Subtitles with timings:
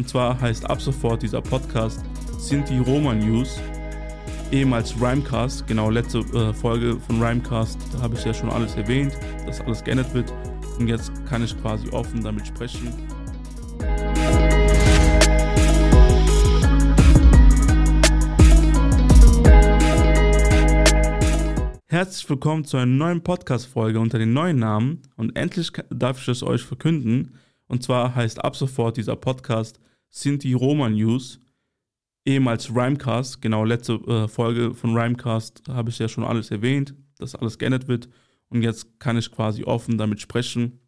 [0.00, 2.02] Und zwar heißt ab sofort dieser Podcast
[2.38, 3.60] Sinti Roma News,
[4.50, 5.66] ehemals Rhymecast.
[5.66, 9.12] Genau, letzte äh, Folge von Rhymecast, da habe ich ja schon alles erwähnt,
[9.44, 10.32] dass alles geändert wird.
[10.78, 12.94] Und jetzt kann ich quasi offen damit sprechen.
[21.88, 25.02] Herzlich willkommen zu einer neuen Podcast-Folge unter den neuen Namen.
[25.18, 27.34] Und endlich darf ich es euch verkünden.
[27.68, 29.78] Und zwar heißt ab sofort dieser Podcast
[30.10, 31.40] Sinti Roma News,
[32.26, 33.40] ehemals Rhymecast.
[33.40, 37.88] Genau, letzte äh, Folge von Rhymecast habe ich ja schon alles erwähnt, dass alles geändert
[37.88, 38.08] wird.
[38.48, 40.80] Und jetzt kann ich quasi offen damit sprechen.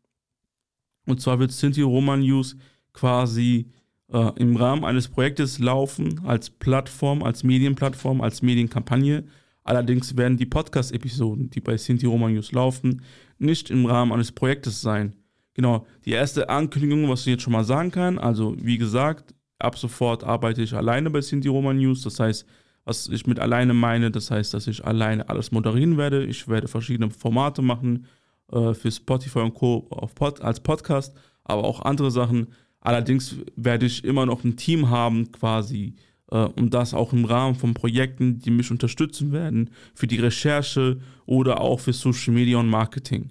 [1.06, 2.56] Und zwar wird Sinti Roma News
[2.92, 3.70] quasi
[4.08, 9.24] äh, im Rahmen eines Projektes laufen, als Plattform, als Medienplattform, als Medienkampagne
[9.64, 13.02] Allerdings werden die Podcast-Episoden, die bei Sinti Roma News laufen,
[13.38, 15.14] nicht im Rahmen eines Projektes sein.
[15.54, 19.78] Genau, die erste Ankündigung, was ich jetzt schon mal sagen kann, also wie gesagt, ab
[19.78, 22.02] sofort arbeite ich alleine bei Sinti Roma News.
[22.02, 22.46] Das heißt,
[22.84, 26.24] was ich mit alleine meine, das heißt, dass ich alleine alles moderieren werde.
[26.24, 28.06] Ich werde verschiedene Formate machen
[28.50, 29.82] äh, für Spotify und Co.
[30.14, 32.48] Pod, als Podcast, aber auch andere Sachen.
[32.80, 35.94] Allerdings werde ich immer noch ein Team haben, quasi
[36.30, 40.98] äh, und das auch im Rahmen von Projekten, die mich unterstützen werden, für die Recherche
[41.26, 43.28] oder auch für Social Media und Marketing.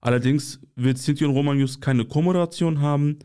[0.00, 3.18] Allerdings wird Cynthia und Roman News keine Co-Moderation haben,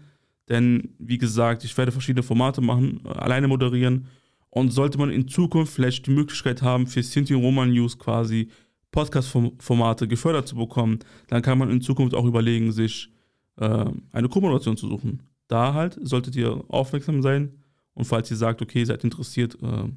[0.49, 4.07] denn wie gesagt, ich werde verschiedene Formate machen, äh, alleine moderieren
[4.49, 8.49] und sollte man in Zukunft vielleicht die Möglichkeit haben, für Cynthia und Roman News quasi
[8.91, 13.11] Podcast-Formate gefördert zu bekommen, dann kann man in Zukunft auch überlegen, sich
[13.57, 15.23] äh, eine Co-Moderation zu suchen.
[15.47, 17.61] Da halt solltet ihr aufmerksam sein,
[17.93, 19.89] und falls ihr sagt, okay, seid interessiert, äh,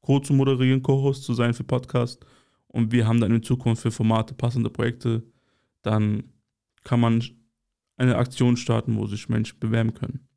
[0.00, 2.24] Co zu moderieren, Co-Host zu sein für Podcast
[2.66, 5.22] und wir haben dann in Zukunft für Formate passende Projekte,
[5.82, 6.24] dann
[6.84, 7.22] kann man
[7.96, 10.28] eine Aktion starten, wo sich Menschen bewerben können.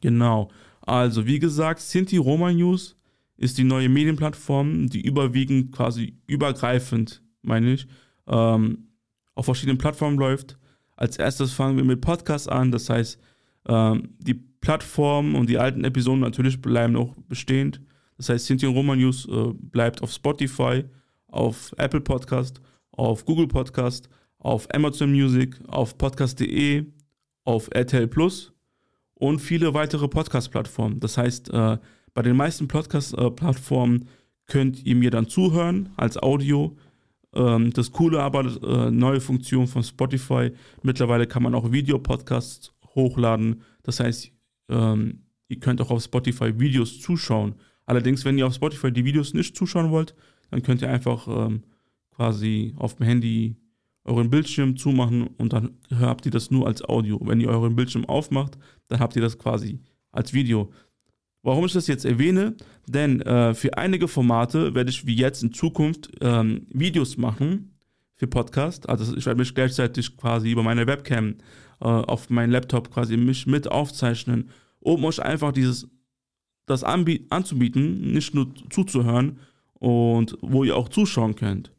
[0.00, 0.50] Genau.
[0.80, 2.96] Also, wie gesagt, Sinti Roma News
[3.36, 7.86] ist die neue Medienplattform, die überwiegend quasi übergreifend, meine ich,
[8.26, 8.88] ähm,
[9.34, 10.58] auf verschiedenen Plattformen läuft.
[10.96, 13.20] Als erstes fangen wir mit Podcasts an, das heißt,
[13.68, 17.80] ähm, die Plattformen und die alten Episoden natürlich bleiben noch bestehend.
[18.16, 20.84] Das heißt, Sinti Roma News äh, bleibt auf Spotify,
[21.28, 22.60] auf Apple Podcast,
[22.92, 24.08] auf Google Podcast,
[24.46, 26.84] auf Amazon Music, auf podcast.de,
[27.42, 28.52] auf RTL Plus
[29.14, 31.00] und viele weitere Podcast-Plattformen.
[31.00, 31.78] Das heißt, äh,
[32.14, 34.08] bei den meisten Podcast-Plattformen
[34.46, 36.76] könnt ihr mir dann zuhören als Audio.
[37.34, 43.62] Ähm, das Coole aber, äh, neue Funktion von Spotify, mittlerweile kann man auch Videopodcasts hochladen.
[43.82, 44.30] Das heißt,
[44.68, 47.56] ähm, ihr könnt auch auf Spotify Videos zuschauen.
[47.84, 50.14] Allerdings, wenn ihr auf Spotify die Videos nicht zuschauen wollt,
[50.52, 51.64] dann könnt ihr einfach ähm,
[52.14, 53.56] quasi auf dem Handy
[54.06, 57.20] euren Bildschirm zumachen und dann habt ihr das nur als Audio.
[57.22, 58.58] Wenn ihr euren Bildschirm aufmacht,
[58.88, 59.80] dann habt ihr das quasi
[60.12, 60.70] als Video.
[61.42, 62.56] Warum ich das jetzt erwähne?
[62.88, 67.76] Denn äh, für einige Formate werde ich wie jetzt in Zukunft ähm, Videos machen
[68.16, 68.88] für Podcast.
[68.88, 71.36] Also ich werde mich gleichzeitig quasi über meine Webcam
[71.80, 74.50] äh, auf meinen Laptop quasi mich mit aufzeichnen,
[74.80, 75.88] um euch einfach dieses,
[76.66, 79.38] das anzubieten, nicht nur zuzuhören
[79.74, 81.75] und wo ihr auch zuschauen könnt.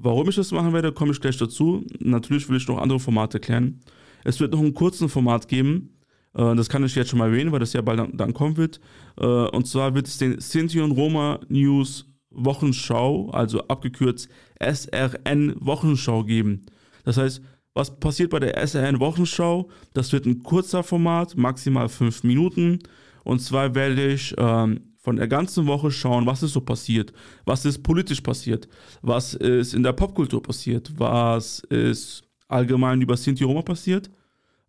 [0.00, 1.84] Warum ich das machen werde, komme ich gleich dazu.
[1.98, 3.80] Natürlich will ich noch andere Formate klären.
[4.24, 5.98] Es wird noch einen kurzen Format geben.
[6.34, 8.80] Äh, das kann ich jetzt schon mal erwähnen, weil das ja bald dann, kommen wird.
[9.18, 14.28] Äh, und zwar wird es den Sinti und Roma News Wochenschau, also abgekürzt
[14.60, 16.66] SRN Wochenschau geben.
[17.04, 17.42] Das heißt,
[17.74, 19.68] was passiert bei der SRN Wochenschau?
[19.94, 22.80] Das wird ein kurzer Format, maximal fünf Minuten.
[23.24, 27.12] Und zwar werde ich ähm, von der ganzen Woche schauen, was ist so passiert,
[27.46, 28.68] was ist politisch passiert,
[29.00, 34.10] was ist in der Popkultur passiert, was ist allgemein über Sinti Roma passiert.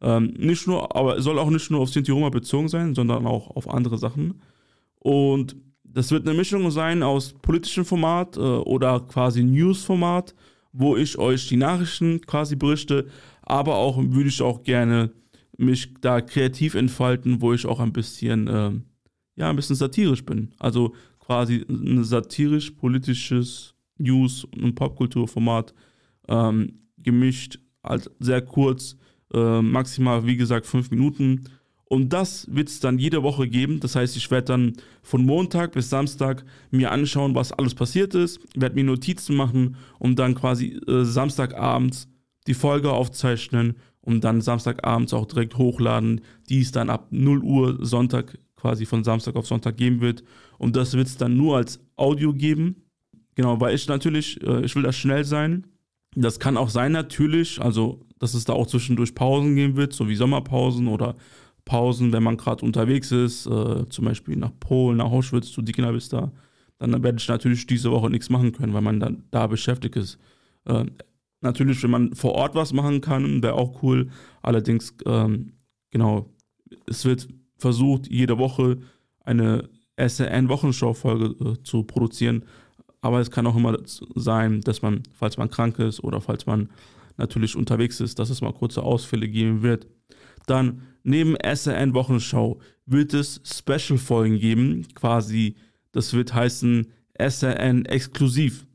[0.01, 3.53] Ähm, nicht nur, aber soll auch nicht nur auf Sinti Roma bezogen sein, sondern auch
[3.57, 4.41] auf andere Sachen.
[4.99, 10.33] Und das wird eine Mischung sein aus politischem Format äh, oder quasi News-Format
[10.71, 13.07] wo ich euch die Nachrichten quasi berichte,
[13.41, 15.11] aber auch würde ich auch gerne
[15.57, 18.71] mich da kreativ entfalten, wo ich auch ein bisschen, äh,
[19.39, 20.53] ja, ein bisschen satirisch bin.
[20.59, 25.73] Also quasi ein satirisch-politisches News- und Popkulturformat
[26.27, 28.95] ähm, gemischt, halt sehr kurz,
[29.33, 31.45] äh, maximal, wie gesagt, fünf Minuten
[31.89, 33.79] und das wird es dann jede Woche geben.
[33.79, 38.39] Das heißt, ich werde dann von Montag bis Samstag mir anschauen, was alles passiert ist,
[38.55, 42.07] werde mir Notizen machen und dann quasi äh, Samstagabends
[42.45, 47.77] die Folge aufzeichnen und dann Samstagabends auch direkt hochladen, die es dann ab 0 Uhr
[47.83, 50.23] Sonntag quasi von Samstag auf Sonntag geben wird.
[50.57, 52.83] Und das wird es dann nur als Audio geben.
[53.35, 55.65] Genau, weil ich natürlich, äh, ich will das schnell sein.
[56.15, 60.09] Das kann auch sein natürlich, also dass es da auch zwischendurch Pausen geben wird, so
[60.09, 61.15] wie Sommerpausen oder
[61.63, 65.93] Pausen, wenn man gerade unterwegs ist, äh, zum Beispiel nach Polen, nach Auschwitz, zu Dikina
[65.93, 66.31] Vista,
[66.79, 70.17] dann werde ich natürlich diese Woche nichts machen können, weil man dann da beschäftigt ist.
[70.65, 70.85] Äh,
[71.41, 74.09] natürlich, wenn man vor Ort was machen kann, wäre auch cool.
[74.41, 75.53] Allerdings, ähm,
[75.91, 76.33] genau,
[76.87, 77.27] es wird
[77.59, 78.79] versucht, jede Woche
[79.23, 82.45] eine SRN-Wochenschau-Folge äh, zu produzieren.
[83.01, 86.69] Aber es kann auch immer sein, dass man, falls man krank ist oder falls man
[87.17, 89.87] natürlich unterwegs ist, dass es mal kurze Ausfälle geben wird.
[90.47, 95.55] Dann neben SRN Wochenschau wird es Special-Folgen geben, quasi,
[95.91, 98.65] das wird heißen SRN exklusiv.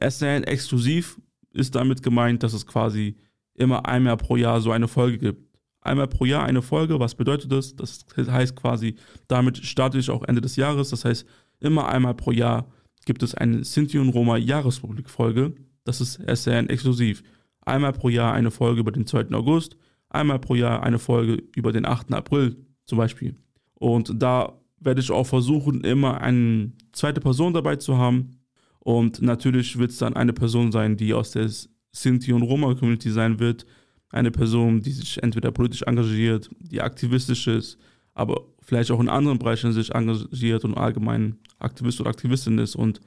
[0.00, 1.20] SRN exklusiv
[1.52, 3.16] ist damit gemeint, dass es quasi
[3.54, 5.51] immer einmal pro Jahr so eine Folge gibt.
[5.82, 7.76] Einmal pro Jahr eine Folge, was bedeutet das?
[7.76, 8.94] Das heißt quasi,
[9.28, 10.90] damit starte ich auch Ende des Jahres.
[10.90, 11.26] Das heißt,
[11.60, 12.66] immer einmal pro Jahr
[13.04, 15.54] gibt es eine Sinti und Roma Jahrespublik-Folge.
[15.84, 17.22] Das ist SRN exklusiv.
[17.60, 19.32] Einmal pro Jahr eine Folge über den 2.
[19.32, 19.76] August,
[20.08, 22.12] einmal pro Jahr eine Folge über den 8.
[22.12, 23.36] April zum Beispiel.
[23.74, 28.38] Und da werde ich auch versuchen, immer eine zweite Person dabei zu haben.
[28.78, 31.48] Und natürlich wird es dann eine Person sein, die aus der
[31.92, 33.66] Sinti- und Roma-Community sein wird.
[34.12, 37.78] Eine Person, die sich entweder politisch engagiert, die aktivistisch ist,
[38.14, 42.76] aber vielleicht auch in anderen Bereichen sich engagiert und allgemein Aktivist oder Aktivistin ist.
[42.76, 43.00] Und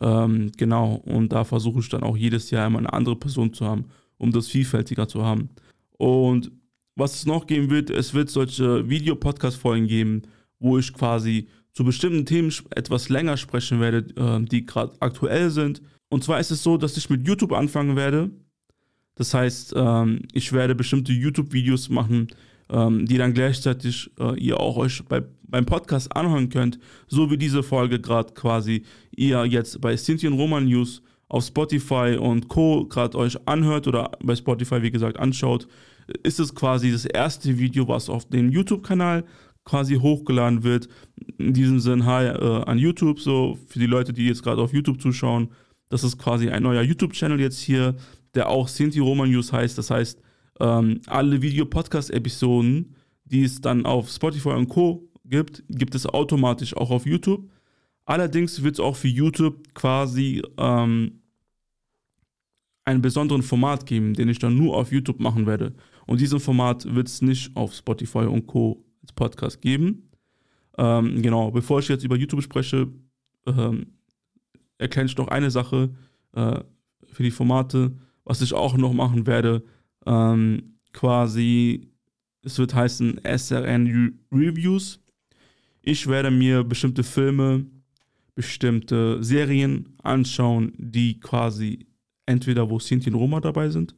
[0.00, 3.66] ähm, genau, und da versuche ich dann auch jedes Jahr immer eine andere Person zu
[3.66, 3.86] haben,
[4.18, 5.48] um das vielfältiger zu haben.
[5.96, 6.52] Und
[6.94, 10.22] was es noch geben wird, es wird solche Videopodcast-Folgen geben,
[10.58, 15.80] wo ich quasi zu bestimmten Themen etwas länger sprechen werde, äh, die gerade aktuell sind.
[16.10, 18.30] Und zwar ist es so, dass ich mit YouTube anfangen werde.
[19.20, 22.28] Das heißt, ähm, ich werde bestimmte YouTube-Videos machen,
[22.70, 27.36] ähm, die dann gleichzeitig äh, ihr auch euch bei, beim Podcast anhören könnt, so wie
[27.36, 28.82] diese Folge gerade quasi
[29.14, 32.86] ihr jetzt bei Cynthia Roman News auf Spotify und Co.
[32.86, 35.68] gerade euch anhört oder bei Spotify, wie gesagt, anschaut,
[36.22, 39.24] ist es quasi das erste Video, was auf dem YouTube-Kanal
[39.66, 40.88] quasi hochgeladen wird.
[41.36, 44.72] In diesem Sinn, hi äh, an YouTube, so für die Leute, die jetzt gerade auf
[44.72, 45.50] YouTube zuschauen.
[45.90, 47.96] Das ist quasi ein neuer YouTube-Channel jetzt hier,
[48.34, 49.76] der auch Sinti Roman News heißt.
[49.78, 50.20] Das heißt,
[50.60, 52.94] ähm, alle Video-Podcast-Episoden,
[53.24, 55.08] die es dann auf Spotify und Co.
[55.24, 57.50] gibt, gibt es automatisch auch auf YouTube.
[58.04, 61.20] Allerdings wird es auch für YouTube quasi ähm,
[62.84, 65.74] einen besonderen Format geben, den ich dann nur auf YouTube machen werde.
[66.06, 68.84] Und diesen Format wird es nicht auf Spotify und Co.
[69.02, 70.10] als Podcast geben.
[70.76, 72.88] Ähm, genau, bevor ich jetzt über YouTube spreche,
[73.46, 73.86] ähm,
[74.78, 75.90] erkenne ich noch eine Sache
[76.32, 76.60] äh,
[77.06, 77.92] für die Formate,
[78.24, 79.62] was ich auch noch machen werde
[80.06, 81.88] ähm, quasi,
[82.42, 85.00] es wird heißen SRN Reviews.
[85.82, 87.66] Ich werde mir bestimmte Filme,
[88.34, 91.86] bestimmte Serien anschauen, die quasi
[92.26, 93.94] entweder wo Sinti und Roma dabei sind,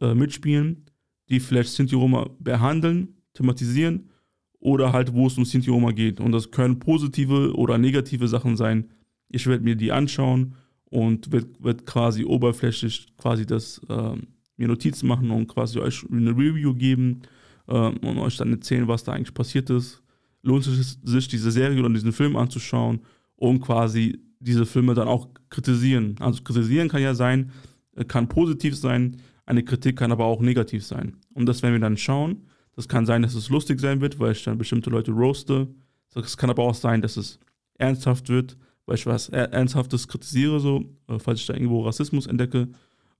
[0.00, 0.84] äh, mitspielen,
[1.28, 4.10] die vielleicht Sinti und Roma behandeln, thematisieren
[4.58, 6.20] oder halt wo es um Sinti und Roma geht.
[6.20, 8.90] Und das können positive oder negative Sachen sein.
[9.28, 10.54] Ich werde mir die anschauen
[10.94, 16.30] und wird, wird quasi oberflächlich quasi das ähm, mir Notizen machen und quasi euch eine
[16.30, 17.22] Review geben
[17.66, 20.00] ähm, und euch dann erzählen, was da eigentlich passiert ist.
[20.42, 23.00] Lohnt es sich, diese Serie oder diesen Film anzuschauen
[23.34, 26.14] und quasi diese Filme dann auch kritisieren.
[26.20, 27.50] Also kritisieren kann ja sein,
[27.96, 31.16] äh, kann positiv sein, eine Kritik kann aber auch negativ sein.
[31.32, 32.46] Und das werden wir dann schauen.
[32.76, 35.66] Das kann sein, dass es lustig sein wird, weil ich dann bestimmte Leute roaste.
[36.14, 37.40] Es kann aber auch sein, dass es
[37.78, 42.68] ernsthaft wird, weil ich was Ernsthaftes kritisiere, so, äh, falls ich da irgendwo Rassismus entdecke.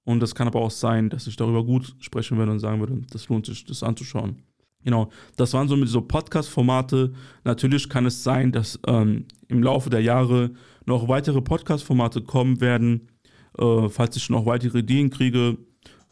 [0.05, 3.01] Und das kann aber auch sein, dass ich darüber gut sprechen würde und sagen würde,
[3.11, 4.43] das lohnt sich, das anzuschauen.
[4.85, 7.15] Genau, das waren so mit so Podcast-Formate.
[7.45, 10.51] Natürlich kann es sein, dass ähm, im Laufe der Jahre
[10.85, 13.09] noch weitere Podcast-Formate kommen werden,
[13.59, 15.57] äh, falls ich noch weitere Ideen kriege.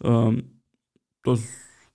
[0.03, 0.63] Ähm,
[1.23, 1.43] das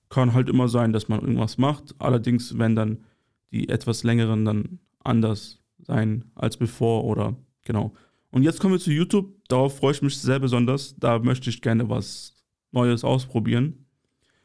[0.10, 1.96] kann halt immer sein, dass man irgendwas macht.
[1.98, 3.04] Allerdings werden dann
[3.52, 7.36] die etwas längeren dann anders sein als bevor oder
[7.68, 7.94] genau.
[8.32, 9.36] Und jetzt kommen wir zu YouTube.
[9.48, 10.96] Darauf freue ich mich sehr besonders.
[10.98, 12.34] Da möchte ich gerne was
[12.72, 13.86] Neues ausprobieren.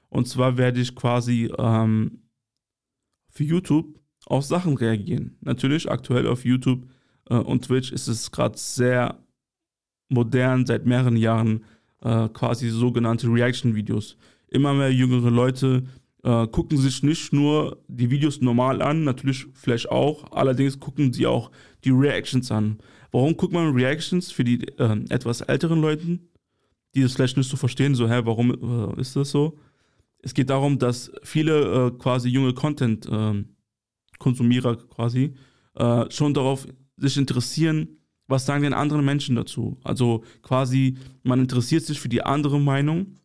[0.08, 2.22] Und zwar werde ich quasi ähm,
[3.30, 5.38] für YouTube auf Sachen reagieren.
[5.40, 6.86] Natürlich aktuell auf YouTube
[7.30, 9.18] äh, und Twitch ist es gerade sehr
[10.08, 11.64] modern, seit mehreren Jahren
[12.02, 14.16] äh, quasi sogenannte Reaction-Videos.
[14.48, 15.84] Immer mehr jüngere Leute
[16.24, 21.26] äh, gucken sich nicht nur die Videos normal an, natürlich vielleicht auch, allerdings gucken sie
[21.26, 21.50] auch
[21.84, 22.78] die Reactions an.
[23.12, 26.30] Warum guckt man Reactions für die äh, etwas älteren Leuten,
[26.94, 29.58] die das vielleicht nicht so verstehen, so, hä, warum äh, ist das so?
[30.22, 35.34] Es geht darum, dass viele äh, quasi junge Content-Konsumierer ähm, quasi
[35.74, 36.66] äh, schon darauf
[36.96, 37.88] sich interessieren,
[38.28, 39.78] was sagen denn andere Menschen dazu?
[39.84, 43.18] Also quasi, man interessiert sich für die andere Meinung.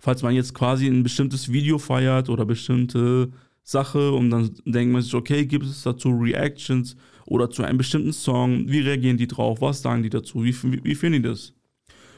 [0.00, 3.30] Falls man jetzt quasi ein bestimmtes Video feiert oder bestimmte
[3.62, 6.96] Sache und dann denkt man sich, okay, gibt es dazu Reactions
[7.28, 8.68] oder zu einem bestimmten Song?
[8.68, 9.60] Wie reagieren die drauf?
[9.60, 10.44] Was sagen die dazu?
[10.44, 11.52] Wie, wie, wie finden die das?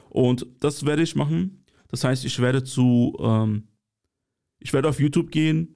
[0.09, 1.65] Und das werde ich machen.
[1.89, 3.65] Das heißt, ich werde zu, ähm,
[4.61, 5.75] ich werde auf YouTube gehen,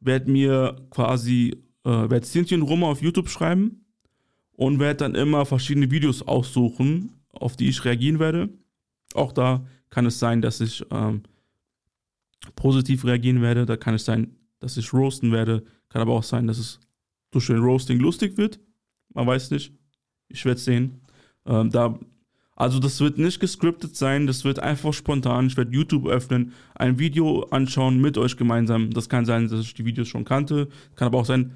[0.00, 3.86] werde mir quasi, äh, werde Cynthia Roma auf YouTube schreiben
[4.52, 8.50] und werde dann immer verschiedene Videos aussuchen, auf die ich reagieren werde.
[9.14, 11.22] Auch da kann es sein, dass ich ähm,
[12.54, 13.64] positiv reagieren werde.
[13.64, 15.64] Da kann es sein, dass ich roasten werde.
[15.88, 16.80] Kann aber auch sein, dass es
[17.30, 18.60] durch den Roasting lustig wird.
[19.16, 19.72] Man weiß nicht.
[20.28, 21.00] Ich werde sehen.
[21.46, 21.98] Ähm, da,
[22.54, 25.46] also das wird nicht gescriptet sein, das wird einfach spontan.
[25.46, 28.90] Ich werde YouTube öffnen, ein Video anschauen mit euch gemeinsam.
[28.90, 30.68] Das kann sein, dass ich die Videos schon kannte.
[30.96, 31.52] Kann aber auch sein,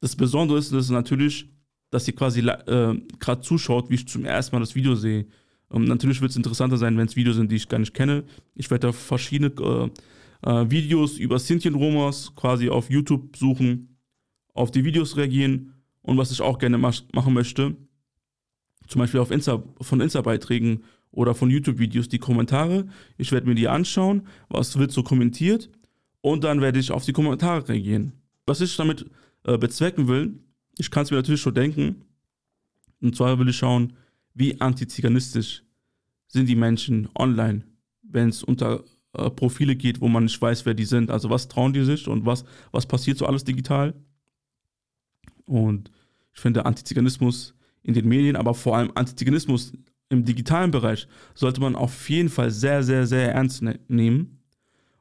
[0.00, 1.48] das Besondere ist, dass natürlich,
[1.90, 5.26] dass ihr quasi äh, gerade zuschaut, wie ich zum ersten Mal das Video sehe.
[5.70, 8.24] Und natürlich wird es interessanter sein, wenn es Videos sind, die ich gar nicht kenne.
[8.54, 13.96] Ich werde da verschiedene äh, äh, Videos über Sinti-Romas quasi auf YouTube suchen,
[14.52, 17.76] auf die Videos reagieren und was ich auch gerne mach machen möchte,
[18.86, 22.88] zum Beispiel auf Insta, von Insta-Beiträgen oder von YouTube-Videos die Kommentare.
[23.18, 25.70] Ich werde mir die anschauen, was wird so kommentiert
[26.20, 28.12] und dann werde ich auf die Kommentare reagieren.
[28.46, 29.06] Was ich damit
[29.44, 30.40] äh, bezwecken will,
[30.78, 32.04] ich kann es mir natürlich schon denken,
[33.00, 33.94] und zwar will ich schauen,
[34.34, 35.64] wie antiziganistisch
[36.28, 37.64] sind die Menschen online,
[38.02, 41.10] wenn es unter äh, Profile geht, wo man nicht weiß, wer die sind.
[41.10, 43.94] Also was trauen die sich und was, was passiert so alles digital.
[45.46, 45.90] Und
[46.32, 49.72] ich finde Antiziganismus in den Medien, aber vor allem Antiziganismus
[50.08, 54.42] im digitalen Bereich sollte man auf jeden Fall sehr, sehr, sehr ernst ne nehmen.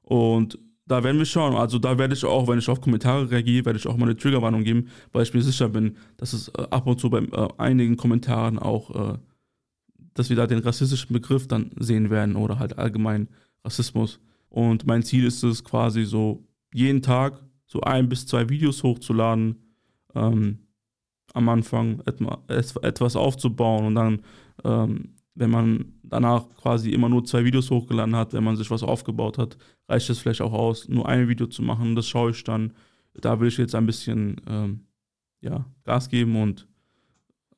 [0.01, 1.55] Und da werden wir schauen.
[1.55, 4.17] Also da werde ich auch, wenn ich auf Kommentare reagiere, werde ich auch mal eine
[4.17, 7.47] Triggerwarnung geben, weil ich mir sicher bin, dass es äh, ab und zu bei äh,
[7.57, 9.17] einigen Kommentaren auch, äh,
[10.15, 13.29] dass wir da den rassistischen Begriff dann sehen werden oder halt allgemein
[13.63, 14.19] Rassismus.
[14.49, 16.43] Und mein Ziel ist es quasi so,
[16.73, 19.57] jeden Tag so ein bis zwei Videos hochzuladen,
[20.15, 20.59] ähm,
[21.33, 22.01] am Anfang
[22.47, 24.21] etwas aufzubauen und dann,
[24.63, 28.83] ähm, wenn man danach quasi immer nur zwei Videos hochgeladen hat, wenn man sich was
[28.83, 31.95] aufgebaut hat, reicht es vielleicht auch aus, nur ein Video zu machen.
[31.95, 32.73] Das schaue ich dann.
[33.13, 34.81] Da will ich jetzt ein bisschen ähm,
[35.41, 36.67] ja, Gas geben und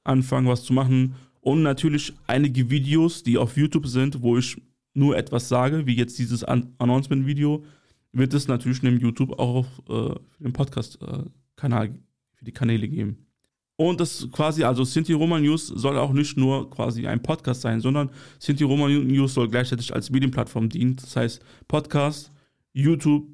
[0.04, 1.16] anfangen, was zu machen.
[1.40, 4.62] Und natürlich einige Videos, die auf YouTube sind, wo ich
[4.94, 7.64] nur etwas sage, wie jetzt dieses An Announcement-Video,
[8.12, 11.94] wird es natürlich neben YouTube auch auf äh, den Podcast-Kanal, äh,
[12.42, 13.28] für die Kanäle geben.
[13.76, 17.80] Und das quasi, also Sinti Roma News soll auch nicht nur quasi ein Podcast sein,
[17.80, 20.96] sondern Sinti Roma News soll gleichzeitig als Medienplattform dienen.
[20.98, 22.32] Das heißt Podcast,
[22.74, 23.28] YouTube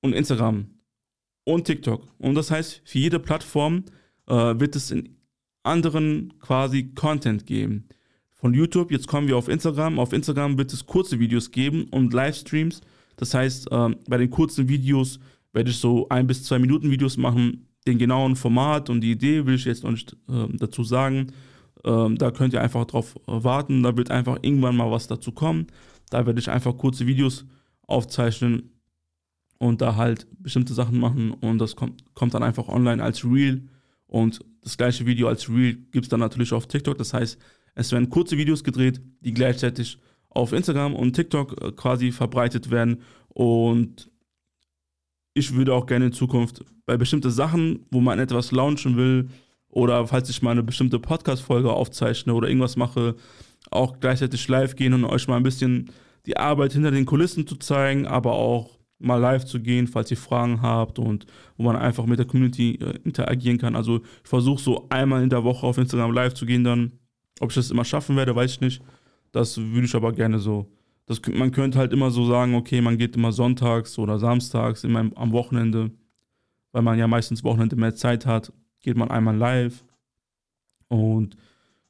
[0.00, 0.66] und Instagram
[1.44, 2.06] und TikTok.
[2.18, 3.84] Und das heißt, für jede Plattform
[4.26, 5.16] äh, wird es in
[5.62, 7.88] anderen quasi Content geben
[8.34, 8.90] von YouTube.
[8.90, 9.98] Jetzt kommen wir auf Instagram.
[9.98, 12.80] Auf Instagram wird es kurze Videos geben und Livestreams.
[13.16, 15.18] Das heißt, ähm, bei den kurzen Videos
[15.52, 17.67] werde ich so ein bis zwei Minuten Videos machen.
[17.88, 21.32] Den genauen Format und die Idee will ich jetzt noch nicht äh, dazu sagen.
[21.84, 23.82] Ähm, da könnt ihr einfach drauf äh, warten.
[23.82, 25.66] Da wird einfach irgendwann mal was dazu kommen.
[26.10, 27.46] Da werde ich einfach kurze Videos
[27.86, 28.70] aufzeichnen
[29.58, 33.68] und da halt bestimmte Sachen machen und das kommt, kommt dann einfach online als Reel
[34.06, 36.98] und das gleiche Video als Reel gibt es dann natürlich auf TikTok.
[36.98, 37.38] Das heißt,
[37.74, 39.98] es werden kurze Videos gedreht, die gleichzeitig
[40.30, 43.02] auf Instagram und TikTok äh, quasi verbreitet werden.
[43.28, 44.10] Und
[45.38, 49.28] ich würde auch gerne in Zukunft bei bestimmten Sachen, wo man etwas launchen will,
[49.70, 53.16] oder falls ich mal eine bestimmte Podcast-Folge aufzeichne oder irgendwas mache,
[53.70, 55.90] auch gleichzeitig live gehen und euch mal ein bisschen
[56.26, 60.16] die Arbeit hinter den Kulissen zu zeigen, aber auch mal live zu gehen, falls ihr
[60.16, 61.26] Fragen habt und
[61.56, 63.76] wo man einfach mit der Community äh, interagieren kann.
[63.76, 66.92] Also ich versuche so einmal in der Woche auf Instagram live zu gehen dann
[67.40, 68.82] ob ich das immer schaffen werde, weiß ich nicht.
[69.32, 70.66] Das würde ich aber gerne so.
[71.08, 75.10] Das, man könnte halt immer so sagen, okay, man geht immer sonntags oder samstags immer
[75.14, 75.90] am Wochenende,
[76.72, 79.84] weil man ja meistens Wochenende mehr Zeit hat, geht man einmal live.
[80.88, 81.34] Und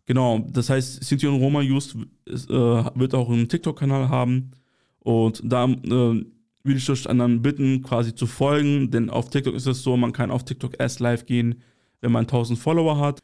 [0.06, 1.96] genau, das heißt, Sinti und Roma Just
[2.26, 4.52] ist, äh, wird auch einen TikTok-Kanal haben.
[5.00, 6.24] Und da äh, würde
[6.64, 10.30] ich euch dann bitten, quasi zu folgen, denn auf TikTok ist es so, man kann
[10.30, 11.60] auf TikTok erst live gehen,
[12.00, 13.18] wenn man 1000 Follower hat.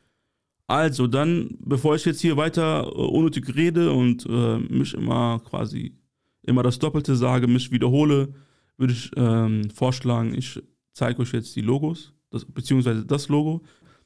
[0.67, 5.97] Also dann, bevor ich jetzt hier weiter äh, unnötig rede und äh, mich immer quasi
[6.43, 8.35] immer das Doppelte sage, mich wiederhole,
[8.77, 13.63] würde ich ähm, vorschlagen, ich zeige euch jetzt die Logos, das, beziehungsweise das Logo.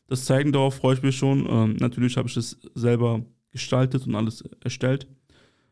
[0.06, 1.46] Das Zeigen darauf freue ich mich schon.
[1.48, 5.06] Ähm, natürlich habe ich es selber gestaltet und alles erstellt.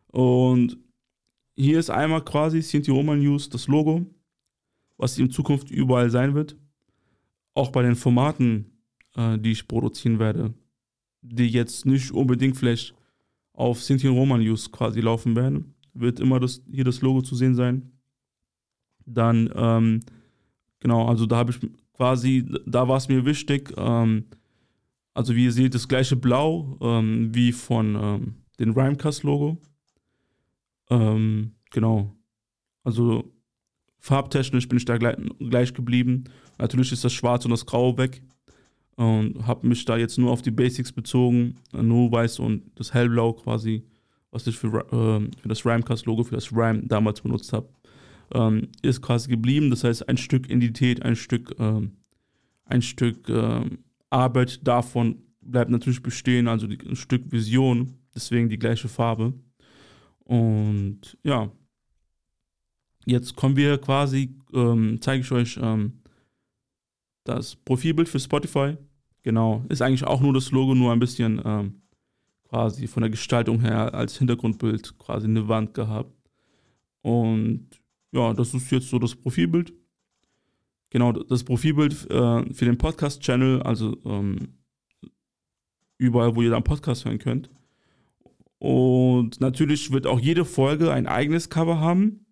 [0.08, 0.78] Und
[1.56, 4.06] hier ist einmal quasi Sinti Roma News das Logo,
[4.98, 6.56] was in Zukunft überall sein wird.
[7.54, 8.82] Auch bei den Formaten,
[9.14, 10.54] äh, die ich produzieren werde
[11.28, 12.95] die jetzt nicht unbedingt vielleicht
[13.52, 17.54] auf Sinti Roman News quasi laufen werden, wird immer das, hier das Logo zu sehen
[17.54, 17.90] sein.
[19.06, 20.00] Dann, ähm,
[20.80, 21.59] Genau, also da habe ich
[21.95, 24.26] quasi, da war es mir wichtig, ähm,
[25.14, 29.59] also wie ihr seht, das gleiche Blau ähm, wie von ähm, dem Rhymecast-Logo.
[30.90, 32.14] Ähm, genau.
[32.85, 33.33] Also
[33.99, 36.25] farbtechnisch bin ich da gleich, gleich geblieben.
[36.59, 38.23] Natürlich ist das Schwarz und das Grau weg.
[38.96, 41.56] Und habe mich da jetzt nur auf die Basics bezogen.
[41.72, 43.84] Nur weiß und das Hellblau quasi,
[44.30, 47.68] was ich für, äh, für das Rhymecast-Logo, für das Rhyme damals benutzt habe,
[48.34, 49.70] ähm, ist quasi geblieben.
[49.70, 51.92] Das heißt, ein Stück Identität, ein Stück, ähm,
[52.64, 53.78] ein Stück ähm,
[54.10, 59.34] Arbeit davon bleibt natürlich bestehen, also die, ein Stück Vision, deswegen die gleiche Farbe.
[60.24, 61.50] Und ja,
[63.04, 66.02] jetzt kommen wir quasi, ähm, zeige ich euch ähm,
[67.24, 68.76] das Profilbild für Spotify.
[69.26, 71.83] Genau, ist eigentlich auch nur das Logo, nur ein bisschen ähm,
[72.49, 76.14] quasi von der Gestaltung her als Hintergrundbild quasi eine Wand gehabt.
[77.02, 77.68] Und
[78.12, 79.73] ja, das ist jetzt so das Profilbild.
[80.90, 84.59] Genau, das Profilbild äh, für den Podcast-Channel, also ähm,
[85.99, 87.50] überall, wo ihr dann Podcast hören könnt.
[88.61, 92.26] Und natürlich wird auch jede Folge ein eigenes Cover haben.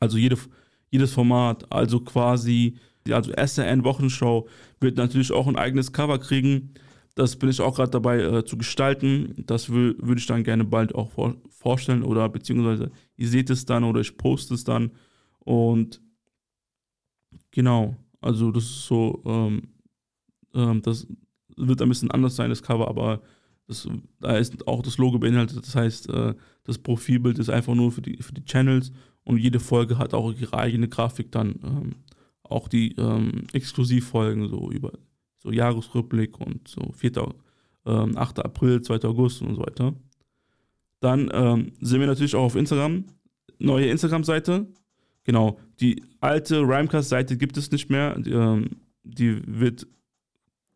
[0.00, 0.38] Also jede,
[0.90, 2.78] jedes Format, also quasi,
[3.12, 4.48] also SRN-Wochenshow
[4.80, 6.74] wird natürlich auch ein eigenes Cover kriegen.
[7.14, 9.34] Das bin ich auch gerade dabei äh, zu gestalten.
[9.46, 13.82] Das würde ich dann gerne bald auch vor vorstellen oder beziehungsweise ihr seht es dann
[13.82, 14.92] oder ich poste es dann.
[15.40, 16.00] Und
[17.50, 19.74] genau, also das ist so, ähm,
[20.54, 21.06] ähm, das
[21.56, 23.22] wird ein bisschen anders sein, das Cover, aber
[23.66, 23.88] das,
[24.20, 25.58] da ist auch das Logo beinhaltet.
[25.58, 26.34] Das heißt, äh,
[26.64, 28.92] das Profilbild ist einfach nur für die, für die Channels
[29.24, 31.60] und jede Folge hat auch ihre eigene Grafik dann.
[31.62, 31.94] Ähm,
[32.50, 34.92] auch die ähm, Exklusivfolgen, so über
[35.38, 37.34] so Jahresrückblick und so 4.
[37.86, 38.44] Ähm, 8.
[38.44, 39.04] April, 2.
[39.04, 39.94] August und so weiter.
[41.00, 43.04] Dann ähm, sind wir natürlich auch auf Instagram.
[43.58, 44.66] Neue Instagram-Seite.
[45.24, 48.18] Genau, die alte Rhymecast-Seite gibt es nicht mehr.
[48.18, 49.86] Die, ähm, die, wird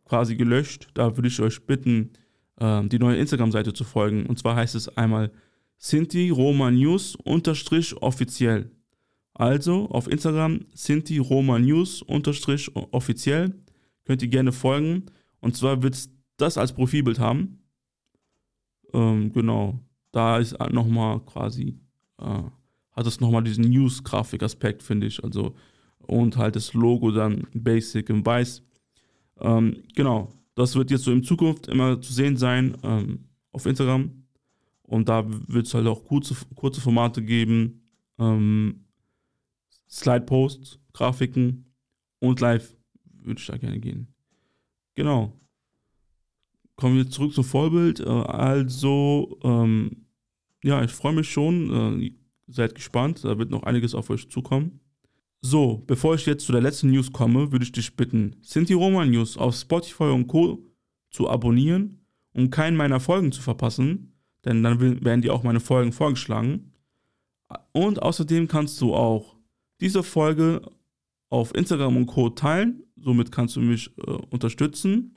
[0.04, 0.88] quasi gelöscht.
[0.94, 2.10] Da würde ich euch bitten,
[2.60, 4.26] ähm, die neue Instagram-Seite zu folgen.
[4.26, 5.32] Und zwar heißt es einmal
[5.78, 8.70] Sinti Roma News unterstrich offiziell.
[9.42, 13.52] Also auf Instagram Sinti Roma News offiziell
[14.04, 15.06] könnt ihr gerne folgen.
[15.40, 17.58] Und zwar wird es das als Profilbild haben.
[18.92, 19.80] Ähm, genau.
[20.12, 21.80] Da ist nochmal quasi,
[22.20, 22.42] äh,
[22.92, 25.24] hat es nochmal diesen News-Grafik-Aspekt, finde ich.
[25.24, 25.56] Also,
[25.98, 28.62] und halt das Logo dann basic in weiß.
[29.40, 30.32] Ähm, genau.
[30.54, 34.22] Das wird jetzt so in Zukunft immer zu sehen sein ähm, auf Instagram.
[34.84, 37.82] Und da wird es halt auch kurze, kurze Formate geben.
[38.20, 38.82] Ähm,
[39.92, 41.66] Slide-Posts, Grafiken
[42.18, 42.74] und live
[43.04, 44.08] würde ich da gerne gehen.
[44.94, 45.38] Genau.
[46.76, 48.00] Kommen wir zurück zum Vorbild.
[48.00, 50.06] Äh, also, ähm,
[50.64, 52.02] ja, ich freue mich schon.
[52.02, 52.12] Äh,
[52.48, 53.24] seid gespannt.
[53.24, 54.80] Da wird noch einiges auf euch zukommen.
[55.40, 59.04] So, bevor ich jetzt zu der letzten News komme, würde ich dich bitten, Sinti Roma
[59.04, 60.64] News auf Spotify und Co.
[61.10, 61.98] zu abonnieren,
[62.32, 66.72] um keinen meiner Folgen zu verpassen, denn dann werden dir auch meine Folgen vorgeschlagen.
[67.72, 69.31] Und außerdem kannst du auch
[69.82, 70.62] diese Folge
[71.28, 72.30] auf Instagram und Co.
[72.30, 75.16] teilen Somit kannst du mich äh, unterstützen.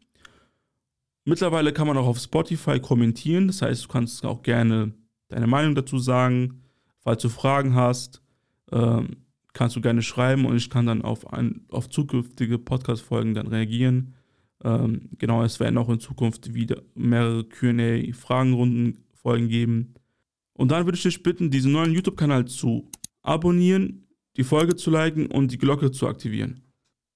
[1.24, 3.48] Mittlerweile kann man auch auf Spotify kommentieren.
[3.48, 4.94] Das heißt, du kannst auch gerne
[5.28, 6.64] deine Meinung dazu sagen.
[7.00, 8.24] Falls du Fragen hast,
[8.72, 9.18] ähm,
[9.54, 14.16] kannst du gerne schreiben und ich kann dann auf, ein, auf zukünftige Podcast-Folgen dann reagieren.
[14.64, 19.94] Ähm, genau, es werden auch in Zukunft wieder mehrere QA-Fragenrunden-Folgen geben.
[20.54, 22.90] Und dann würde ich dich bitten, diesen neuen YouTube-Kanal zu
[23.22, 24.05] abonnieren,
[24.38, 26.66] die Folge zu liken und die Glocke zu aktivieren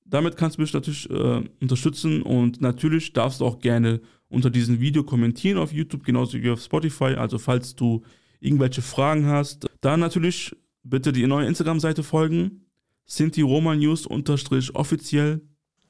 [0.09, 4.79] damit kannst du mich natürlich äh, unterstützen und natürlich darfst du auch gerne unter diesem
[4.79, 7.15] Video kommentieren auf YouTube, genauso wie auf Spotify.
[7.15, 8.03] Also falls du
[8.39, 12.65] irgendwelche Fragen hast, dann natürlich bitte die neue Instagram-Seite folgen.
[13.05, 15.41] Sinti Roman News unterstrich offiziell.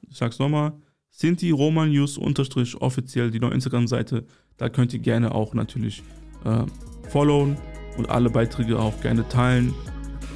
[0.08, 0.72] Ich sag's nochmal.
[1.10, 4.26] Sinti Roman News unterstrich offiziell, die neue Instagram-Seite.
[4.56, 6.02] Da könnt ihr gerne auch natürlich
[6.44, 6.64] äh,
[7.08, 7.56] followen
[7.98, 9.74] und alle Beiträge auch gerne teilen,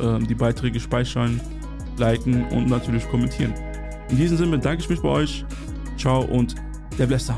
[0.00, 1.40] äh, die Beiträge speichern,
[1.96, 3.54] liken und natürlich kommentieren.
[4.10, 5.44] In diesem Sinne bedanke ich mich bei euch.
[5.96, 6.54] Ciao und
[6.98, 7.36] der Bläster.